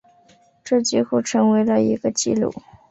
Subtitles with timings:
[0.63, 2.51] 这几乎已经成为了一个记录。